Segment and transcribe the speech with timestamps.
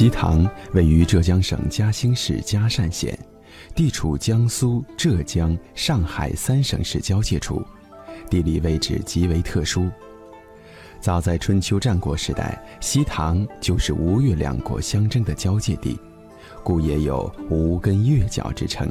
[0.00, 3.18] 西塘位于浙江省嘉兴市嘉善县，
[3.74, 7.62] 地处江苏、浙江、上海三省市交界处，
[8.30, 9.90] 地理位置极为特殊。
[11.02, 16.00] 早在春秋战国时代，西塘就是吴越两国相争的交界地，
[16.64, 18.90] 故也有“吴根越角”之称。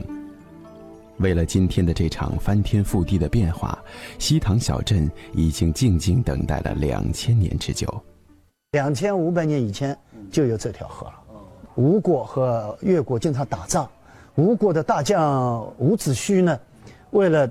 [1.17, 3.75] 为了今天的这场翻天覆地的变化，
[4.19, 7.91] 西塘小镇已经静静等待了两千年之久。
[8.71, 9.97] 两千五百年以前
[10.29, 11.13] 就有这条河了。
[11.73, 13.89] 吴国和越国经常打仗，
[14.35, 16.59] 吴国的大将伍子胥呢，
[17.09, 17.49] 为了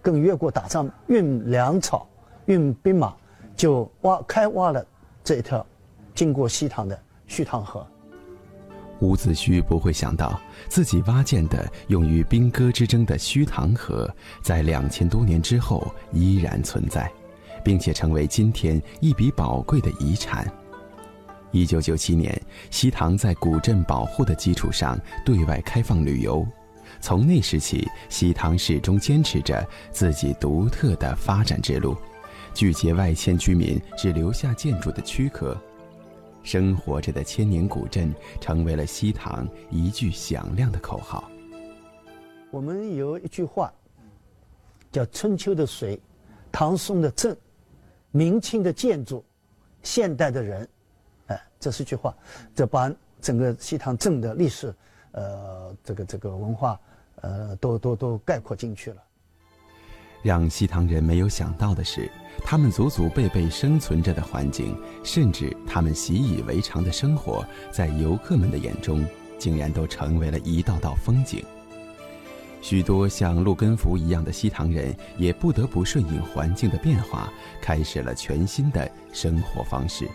[0.00, 2.06] 跟越国打仗运粮草、
[2.46, 3.12] 运兵马，
[3.56, 4.86] 就挖开挖了
[5.24, 5.66] 这一条
[6.14, 6.96] 经过西塘的
[7.28, 7.84] 胥塘河。
[9.00, 14.08] 伍子胥不会想到，自己挖建的用于兵戈之争的胥塘河，
[14.40, 17.10] 在两千多年之后依然存在，
[17.64, 20.46] 并且成为今天一笔宝贵的遗产。
[21.52, 26.46] 一九九七年，西塘在古镇保护的基础上对外开放旅游，
[27.00, 31.96] 从那时起，西塘始终坚持着自己独特的发展之路，
[32.54, 35.56] 拒绝外迁居民只留下建筑的躯壳。
[36.42, 41.30] 生活着的千年古镇，成为了西塘一句响亮的口号。
[42.50, 43.72] 我们有一句话，
[44.90, 46.00] 叫“春秋的水，
[46.50, 47.36] 唐宋的镇，
[48.10, 49.24] 明清的建筑，
[49.82, 50.66] 现代的人”，
[51.60, 52.12] 这是句话，
[52.54, 54.74] 这把整个西塘镇的历史，
[55.12, 56.80] 呃，这个这个文化，
[57.20, 59.02] 呃，都都都概括进去了。
[60.22, 62.10] 让西塘人没有想到的是，
[62.44, 69.06] 他们祖祖辈辈生存着的环境，甚至他们习以为常的生活，在游客们的眼中，
[69.38, 71.44] 竟然都成为了一道道风景。
[72.62, 80.08] 许多像陆根福一样的西塘人，也不得不顺应环境的变化，开始了全新的生活方式。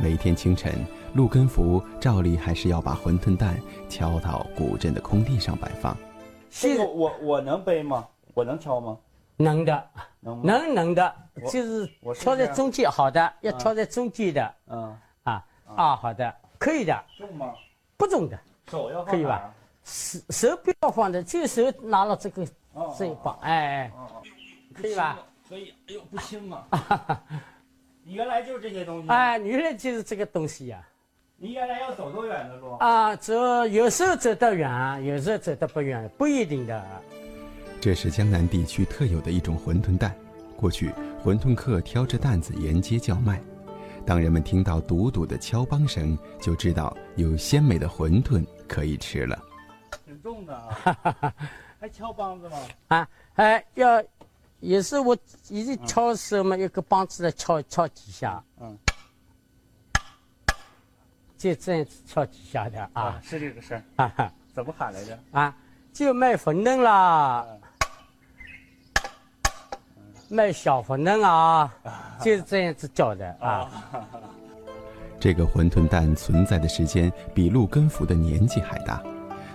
[0.00, 0.72] 每天清晨，
[1.14, 5.96] 陆根福照例还是要把馄饨蛋敲到古镇的空地上摆放。
[6.50, 8.06] 这个我我能背吗？
[8.32, 8.96] 我能敲吗？
[9.36, 9.90] 能的，
[10.20, 11.14] 能能能的，
[11.50, 11.90] 就是
[12.20, 17.52] 挑在中间，好的，要挑在中间的，嗯啊啊，好的，可以的，重吗？
[17.96, 18.38] 不重的，
[18.70, 19.52] 手要可以吧？
[19.82, 22.46] 手手不要放的，就手拿了这个
[22.96, 23.92] 这一把，哎哎，
[24.74, 25.18] 可以吧？
[25.48, 26.66] 可以，哎呦不轻啊！
[28.08, 29.08] 你原来就是这些东西？
[29.10, 30.82] 哎，原来就是这个东西呀。
[31.36, 32.72] 你原来要走多远的路？
[32.76, 33.34] 啊，走
[33.66, 36.82] 有时候走得远，有时候走得不远，不一定的。
[37.78, 40.16] 这是江南地区特有的一种馄饨蛋。
[40.56, 40.90] 过去，
[41.22, 43.42] 馄饨客挑着担子沿街叫卖，
[44.06, 49.38] 当人们听到笃笃的敲梆声，就知道有鲜美的馄饨可以吃了。
[50.06, 51.34] 挺重的啊，
[51.78, 52.56] 还敲梆子吗？
[52.88, 54.02] 啊，哎，要
[54.60, 55.16] 也是我
[55.48, 58.76] 一直敲的时候嘛，一个梆子来敲敲几下，嗯，
[61.36, 65.18] 就这样子敲几下的啊，是这个事哈哈，怎么喊来着？
[65.30, 65.56] 啊，
[65.92, 67.46] 就卖馄饨啦。
[70.30, 71.72] 卖小馄饨啊，
[72.20, 73.70] 就是这样子叫的啊。
[75.18, 79.02] 这个馄饨蛋存在的时间比陆根福的年纪还大，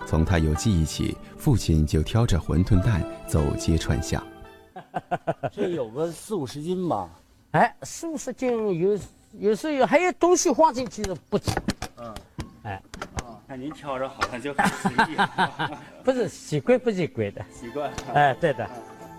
[0.08, 4.26] 从他有记忆起，父亲就挑着馄饨蛋走街串巷。
[5.52, 7.10] 这有个四五十斤吧？
[7.52, 8.50] 哎，四五十斤
[8.80, 9.00] 有，
[9.34, 11.52] 有时候有还有东西放进去的不止。
[11.98, 12.14] 嗯，
[12.64, 12.82] 哎，
[13.24, 15.18] 哦，看您挑着好像就很随意。
[16.04, 17.46] 不是习惯不习惯的？
[17.54, 17.92] 习惯。
[18.14, 18.68] 哎，对的。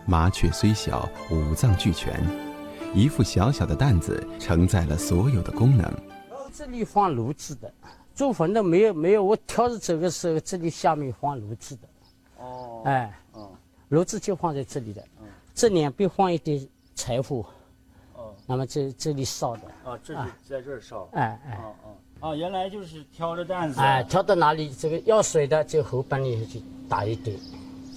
[0.06, 2.20] 麻雀虽小，五脏俱全，
[2.92, 5.90] 一副小小的担子承载了所有的功能。
[6.52, 7.72] 这里放炉子的，
[8.14, 11.88] 做坟的没有没有，我挑着走的时候，这里下面放炉子的。
[12.38, 12.82] 哦。
[12.84, 13.12] 哎。
[13.32, 13.50] 哦。
[13.88, 15.02] 炉子就放在这里的。
[15.20, 15.23] 嗯。
[15.54, 17.46] 这两边放一点柴火。
[18.14, 18.34] 哦。
[18.46, 19.62] 那么这这里烧的。
[19.84, 21.08] 啊，这是在这儿烧。
[21.12, 21.60] 哎哎。
[21.62, 21.90] 哦哦。
[22.20, 23.80] 啊，原来就是挑着担子。
[23.80, 27.38] 哎，挑到哪里，这个要水的就河帮里去打一堆。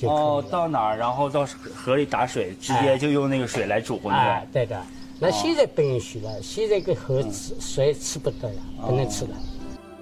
[0.03, 4.11] 哦，到哪儿，然后到河里打水，直接就用那个水来煮馄饨。
[4.11, 4.79] 哎，对的。
[5.19, 9.31] 那现在不允许了，现在个河吃水吃不得了，不能吃了。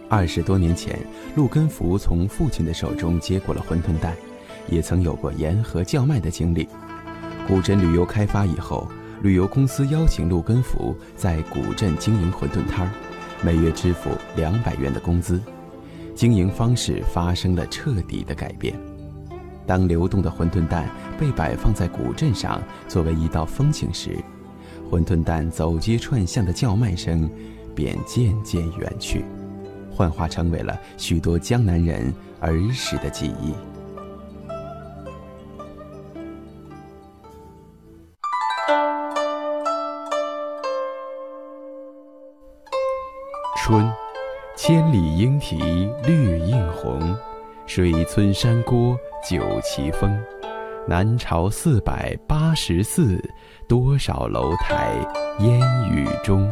[0.10, 1.00] 二十多年前，
[1.36, 4.14] 陆根福从父亲的手中接过了馄饨蛋，
[4.68, 6.68] 也曾有过沿河叫卖的经历。
[7.48, 8.88] 古镇旅游开发以后，
[9.22, 12.92] 旅游公司邀请陆根福在古镇经营馄饨摊儿，
[13.44, 15.40] 每月支付两百元的工资，
[16.16, 18.76] 经营方式发生了彻底的改变。
[19.68, 20.90] 当流动的馄饨蛋
[21.20, 24.18] 被摆放在古镇上作为一道风景时，
[24.90, 27.30] 馄饨蛋走街串巷的叫卖声
[27.76, 29.24] 便渐渐远去，
[29.92, 33.54] 幻化成为了许多江南人儿时的记忆。
[44.68, 45.60] 千里莺啼
[46.08, 47.16] 绿映红，
[47.68, 50.20] 水村山郭酒旗风。
[50.88, 53.24] 南朝四百八十寺，
[53.68, 54.96] 多少楼台
[55.38, 55.60] 烟
[55.92, 56.52] 雨中。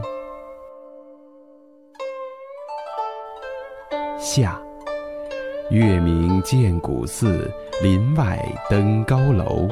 [4.20, 4.62] 夏，
[5.72, 7.52] 月明见古寺，
[7.82, 8.40] 林外
[8.70, 9.68] 登高楼。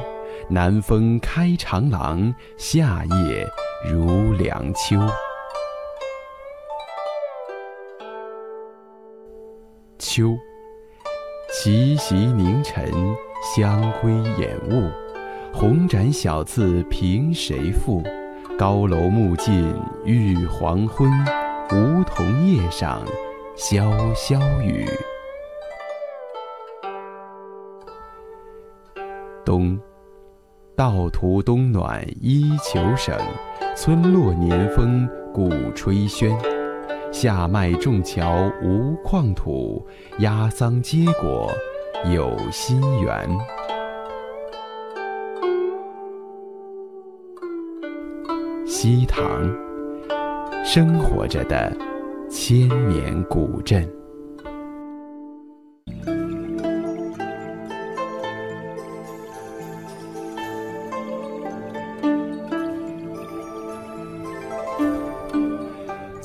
[0.48, 3.48] 南风开长廊，夏夜
[3.88, 4.98] 如凉秋。
[10.04, 10.36] 秋，
[11.52, 12.90] 奇袭凝尘，
[13.54, 14.90] 香归掩雾。
[15.54, 18.02] 红盏小字凭谁赋？
[18.58, 19.72] 高楼暮尽
[20.04, 21.08] 欲黄昏，
[21.70, 23.00] 梧桐叶上
[23.56, 24.84] 潇潇雨。
[29.44, 29.78] 冬，
[30.74, 33.16] 道途冬暖衣裘省，
[33.76, 36.36] 村落年丰鼓吹喧。
[37.12, 39.86] 下麦种荞无旷土，
[40.20, 41.52] 压桑结果
[42.12, 43.28] 有心园。
[48.66, 49.22] 西塘，
[50.64, 51.70] 生活着的
[52.30, 53.88] 千年古镇。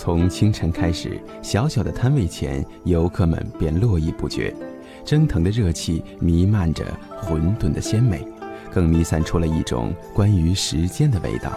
[0.07, 4.55] 从清晨开始，小小的摊位前，游客们便络绎不绝，
[5.03, 8.25] 蒸腾的热气弥漫着馄饨的鲜美，
[8.71, 11.51] 更弥散出了一种关于时间的味道。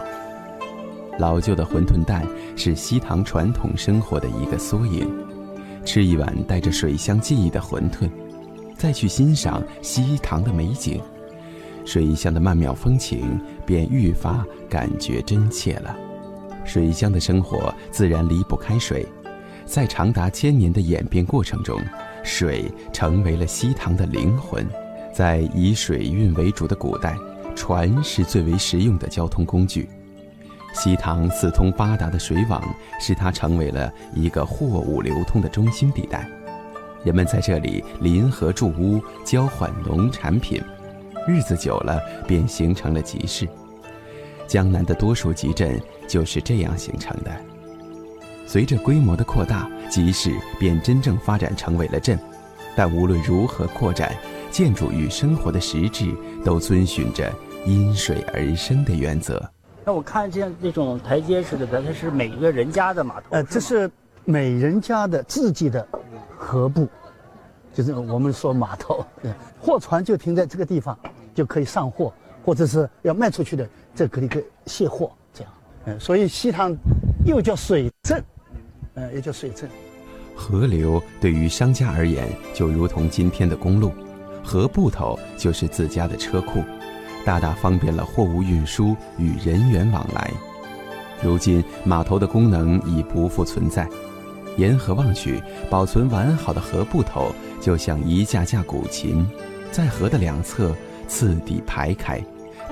[1.17, 2.27] 老旧的馄饨蛋
[2.57, 5.09] 是西塘传统生活的一个缩影。
[5.85, 8.09] 吃一碗带着水乡记忆的馄饨，
[8.75, 10.99] 再去欣赏西塘的美景，
[11.85, 15.95] 水乡的曼妙风情便愈发感觉真切了。
[16.63, 19.05] 水乡的生活自然离不开水，
[19.65, 21.79] 在长达千年的演变过程中，
[22.23, 24.67] 水成为了西塘的灵魂。
[25.13, 27.15] 在以水运为主的古代，
[27.53, 29.89] 船是最为实用的交通工具。
[30.73, 32.63] 西塘四通八达的水网，
[32.97, 36.25] 使它成为了一个货物流通的中心地带。
[37.03, 40.63] 人们在这里临河筑屋，交换农产品，
[41.27, 43.45] 日子久了便形成了集市。
[44.51, 47.31] 江南的多数集镇就是这样形成的。
[48.45, 52.19] 随着规模的扩大，集市便真正发展成为了镇。
[52.75, 54.13] 但无论如何扩展，
[54.51, 56.13] 建筑与生活的实质
[56.43, 57.31] 都遵循着
[57.65, 59.41] 因水而生的原则。
[59.85, 63.27] 那我看见那种台阶似的，它是每个人家的码头。
[63.29, 63.89] 呃，这是
[64.25, 65.87] 每人家的自己的
[66.35, 66.89] 河埠，
[67.73, 69.05] 就是我们说码头。
[69.61, 70.99] 货船就停在这个地方，
[71.33, 75.11] 就可以上货，或者是要卖出去的，这可以可卸货。
[75.33, 75.53] 这样，
[75.85, 76.75] 嗯，所以西塘
[77.25, 78.23] 又叫水镇，
[78.95, 79.69] 嗯，也叫水镇。
[80.35, 83.89] 河流对于商家而言，就如同今天的公路；
[84.43, 86.63] 河埠头就是自家的车库。
[87.23, 90.31] 大大方便了货物运输与人员往来。
[91.21, 93.87] 如今码头的功能已不复存在，
[94.57, 95.39] 沿河望去，
[95.69, 99.23] 保存完好的河埠头就像一架架古琴，
[99.71, 100.75] 在河的两侧
[101.11, 102.23] 次第排开，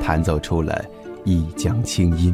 [0.02, 0.86] 弹奏出了
[1.26, 2.34] 一江清音。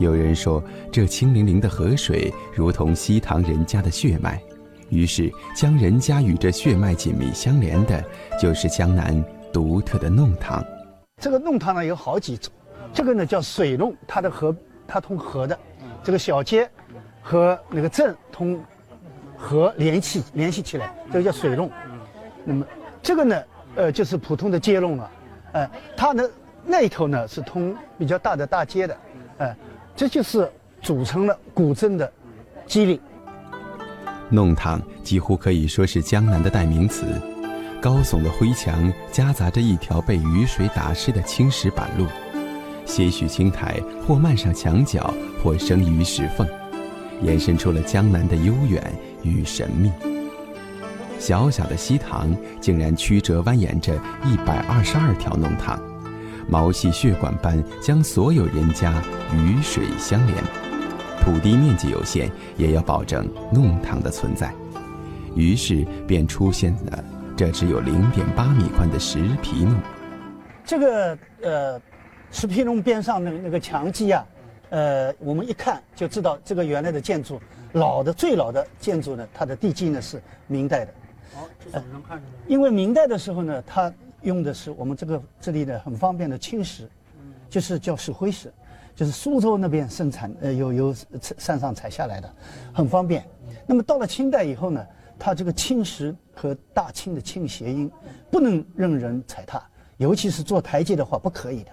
[0.00, 4.42] 有人说，这清凌凌的河水如同西塘人家的血脉，
[4.88, 8.04] 于是将人家与这血脉紧密相连的，
[8.40, 10.64] 就是江南独特的弄堂。
[11.22, 12.52] 这个弄堂呢有好几种，
[12.92, 15.56] 这个呢叫水弄，它的河它通河的，
[16.02, 16.68] 这个小街
[17.22, 18.60] 和那个镇通
[19.36, 21.70] 河联系联系起来，这个叫水弄。
[22.44, 22.66] 那么
[23.00, 23.42] 这个呢，
[23.76, 25.10] 呃，就是普通的街弄了，
[25.52, 26.30] 呃，它的
[26.64, 28.96] 那头呢是通比较大的大街的，
[29.38, 29.56] 呃，
[29.96, 30.50] 这就是
[30.82, 32.10] 组成了古镇的
[32.66, 33.00] 机理。
[34.28, 37.04] 弄堂几乎可以说是江南的代名词。
[37.80, 42.06] 高耸的灰墙夹杂着一条被雨水打湿的青石板路，
[42.84, 46.46] 些许青苔或漫上墙角，或生于石缝，
[47.22, 48.92] 延伸出了江南的悠远
[49.22, 49.90] 与神秘。
[51.20, 55.78] 小小的西塘竟然曲折蜿蜒着一百二十二条弄堂，
[56.48, 59.02] 毛细血管般将所有人家
[59.34, 60.42] 与水相连。
[61.20, 64.50] 土地面积有限，也要保证弄堂的存在，
[65.36, 67.04] 于是便出现了。
[67.36, 69.74] 这只有零点八米宽的石皮弄，
[70.64, 71.80] 这个呃，
[72.30, 74.24] 石皮弄边上那那个墙基啊，
[74.70, 77.38] 呃，我们一看就知道这个原来的建筑，
[77.72, 80.94] 老的最老的建筑呢，它的地基呢是明代的。
[81.36, 82.30] 哦，这怎么能看出来？
[82.46, 86.88] 因为明代的时候呢，它用的是我们这个这里的很方便的青石，
[87.48, 88.52] 就是叫石灰石，
[88.94, 90.94] 就是苏州那边生产呃有有
[91.38, 92.32] 山上采下来的，
[92.72, 93.24] 很方便。
[93.66, 94.84] 那么到了清代以后呢，
[95.18, 97.90] 它这个青石和大清的清谐音
[98.30, 99.62] 不能任人踩踏，
[99.98, 101.70] 尤其是做台阶的话不可以的。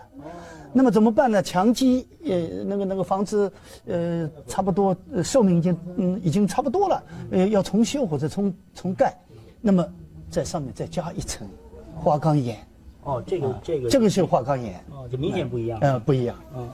[0.73, 1.41] 那么怎么办呢？
[1.41, 3.51] 墙基呃那个那个房子
[3.85, 9.17] 呃差不多呃寿命已经嗯已经差不多了，呃要重修或者重重盖，
[9.61, 9.85] 那么
[10.29, 11.47] 在上面再加一层
[11.95, 12.57] 花岗岩，
[13.03, 15.79] 哦，这个这个这个是花岗岩，哦，这明显不一样。
[15.81, 16.35] 呃不一样。
[16.55, 16.69] 嗯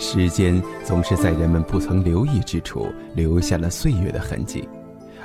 [0.00, 4.66] 时间总是在人们不曾留意之处留下了岁月的痕迹，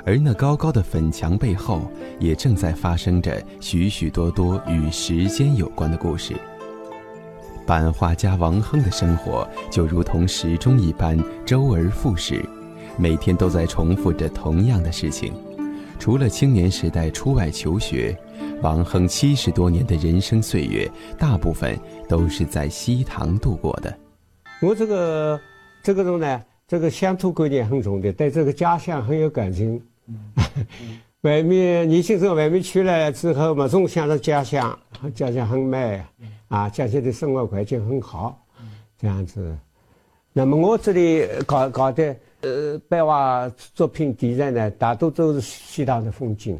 [0.04, 1.80] 而那高高的粉墙背后，
[2.20, 6.34] 也正在发生着许许多多与时间有关的故事。
[7.66, 12.44] 版画家王亨的生活就如同时钟一般，周而复始，
[12.98, 15.32] 每天都在重复着同样的事情。
[15.98, 18.16] 除了青年时代出外求学，
[18.60, 21.78] 王亨七十多年的人生岁月，大部分
[22.08, 23.96] 都是在西塘度过的。
[24.60, 25.40] 我这个
[25.82, 29.80] 这个人呢，这个乡土观念很重的，对这个家乡很有感情。
[31.22, 34.78] 外面年轻人外面去了之后嘛，总想着家乡，
[35.14, 36.02] 家乡很美，
[36.48, 38.44] 啊，家乡的生活环境很好，
[38.98, 39.56] 这样子。
[40.32, 46.58] 那么我这里搞搞的呃版画作品题材呢，大多都是西塘的风景。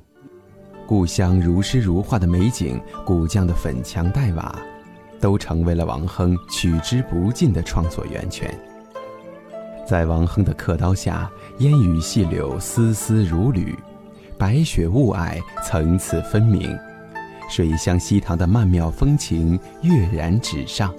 [0.87, 4.55] 故乡如诗如画的美景，古江的粉墙黛瓦，
[5.21, 8.53] 都成为了王亨取之不尽的创作源泉。
[9.87, 13.75] 在王亨的刻刀下，烟雨细柳丝丝如缕，
[14.39, 16.79] 白雪雾霭层次分明，
[17.49, 20.93] 水乡西塘的曼妙风情跃然纸上。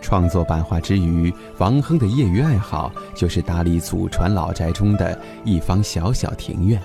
[0.00, 6.80] 创作版画之余，王亨的业余爱好就是打理祖传老宅中的一方小小庭院。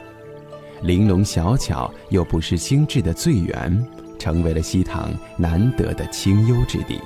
[0.83, 3.83] 玲珑小巧又不失精致的醉园，
[4.19, 6.99] 成为了西塘难得的清幽之地。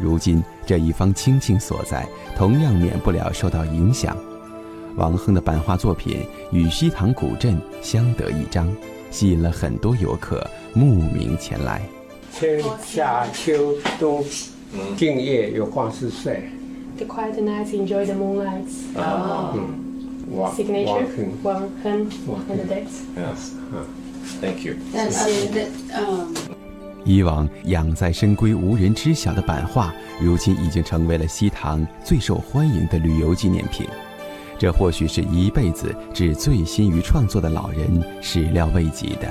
[0.00, 2.04] 如今这一方清静所在，
[2.36, 4.16] 同样免不了受到影响。
[4.96, 8.68] 王亨的版画作品与西塘古镇相得益彰，
[9.12, 11.82] 吸引了很多游客慕名前来。
[12.34, 14.24] 春夏秋冬，
[14.96, 16.48] 今夜有黄是睡。
[16.96, 18.66] The quiet nights, enjoy the moonlight.
[18.96, 19.58] Oh.
[20.56, 21.06] Signature,
[21.42, 22.10] Wang Hen,
[22.48, 23.02] and the dates.
[24.40, 24.76] Thank you.
[24.94, 25.52] That's it.
[25.52, 26.34] That, um,
[27.04, 33.86] 以往养在深闺无人知晓的版画，如今已经成为了西塘最受欢迎的旅游纪念品。
[34.62, 39.26] 这或许是一辈子只醉心于创作的老人始料未及的。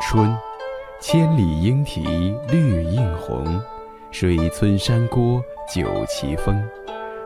[0.00, 0.36] 春，
[1.00, 3.62] 千里莺啼绿映红，
[4.10, 5.40] 水村山郭
[5.72, 6.60] 酒旗风。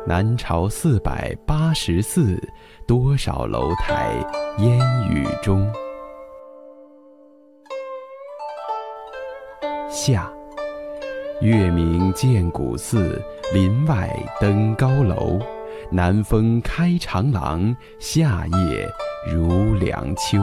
[0.07, 2.39] 南朝四百八十寺，
[2.87, 4.13] 多少楼台
[4.59, 4.79] 烟
[5.11, 5.67] 雨中。
[9.97, 10.31] 夏，
[11.41, 13.19] 月明见古寺，
[13.55, 15.41] 林外登高楼。
[15.91, 18.87] 南风开长廊，夏夜
[19.27, 20.39] 如凉秋。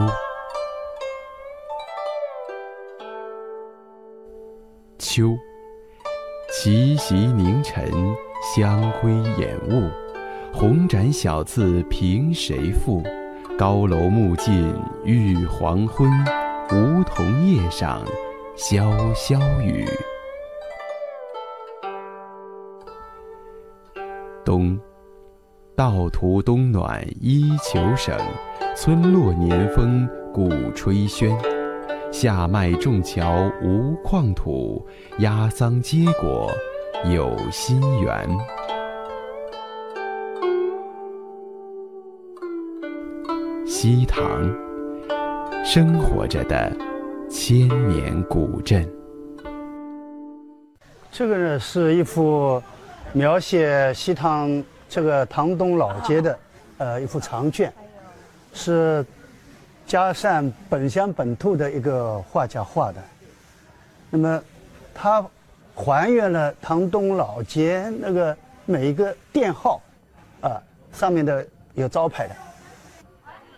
[4.98, 5.36] 秋，
[6.52, 7.88] 奇袭凝尘，
[8.56, 9.88] 香辉掩雾。
[10.52, 13.04] 红盏小字凭谁赋？
[13.56, 16.10] 高楼暮尽欲黄昏，
[16.72, 18.02] 梧桐叶上
[18.56, 19.84] 潇潇雨。
[24.44, 24.78] 冬，
[25.74, 28.16] 道途冬暖衣裘省，
[28.76, 31.36] 村落年丰鼓吹喧。
[32.12, 34.86] 夏麦种桥无旷土，
[35.18, 36.48] 压桑结果
[37.12, 38.28] 有心园。
[43.66, 44.24] 西塘，
[45.64, 46.70] 生活着的
[47.36, 48.88] 千年古镇。
[51.10, 52.62] 这个呢是一幅
[53.12, 56.38] 描写西塘这个塘东老街的
[56.78, 57.72] 呃一幅长卷，
[58.52, 59.04] 是
[59.84, 63.02] 嘉善本乡本土的一个画家画的。
[64.10, 64.40] 那么，
[64.94, 65.26] 他
[65.74, 69.82] 还原了塘东老街那个每一个店号，
[70.40, 70.62] 啊
[70.92, 72.34] 上面的有招牌的。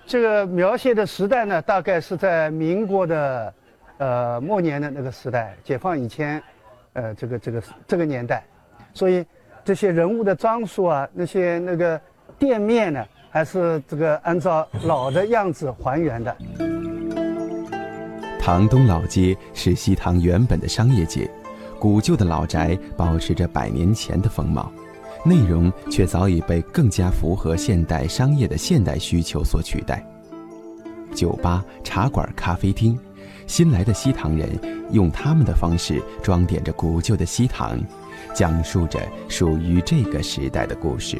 [0.06, 3.52] 这个描写的时代呢，大概是在民国的
[3.98, 6.42] 呃末年的那个时代，解放以前。
[6.98, 8.42] 呃，这个这个这个年代，
[8.94, 9.22] 所以
[9.62, 12.00] 这些人物的装束啊，那些那个
[12.38, 16.34] 店面呢，还是这个按照老的样子还原的。
[18.40, 21.30] 塘东老街是西塘原本的商业街，
[21.78, 24.72] 古旧的老宅保持着百年前的风貌，
[25.22, 30.02] 内容却早已被更加符合现代商业的现代需求所取代。
[31.14, 32.98] 酒吧、茶馆、咖啡厅，
[33.46, 34.58] 新来的西塘人
[34.90, 37.80] 用他们的方式装点着古旧的西塘，
[38.34, 41.16] 讲述着属于这个时代的故事。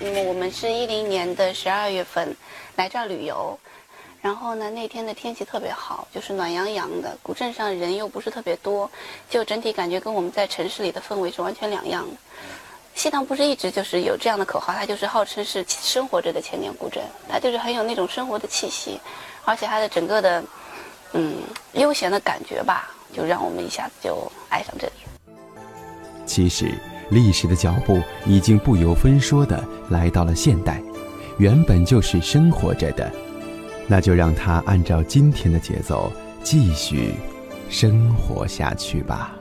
[0.00, 2.34] 嗯，我们是一零年的十二月份
[2.76, 3.58] 来这儿旅游，
[4.22, 7.16] 然后呢，那天的天气特别好，就是暖洋洋的。
[7.22, 8.90] 古镇上人又不是特别多，
[9.28, 12.16] 就整体感觉跟我们在城市里的氛围是完全两样的。
[12.94, 18.98] 西塘不是一直就是有这样的口号，它就是号称是生活着的千年古镇，它就是很有那种生活的气息，
[19.44, 20.42] 而且它的整个的
[21.12, 21.34] 嗯
[21.72, 24.92] 悠闲的感觉吧，就让我们一下子就爱上这里。
[26.26, 26.72] 其实，
[27.10, 30.80] 历史的脚步已经不由分说的来到了现代，
[31.38, 33.10] 原本就是生活着的，
[33.88, 36.12] 那就让它按照今天的节奏
[36.44, 37.14] 继续
[37.68, 39.34] 生活下去吧。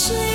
[0.00, 0.29] 是。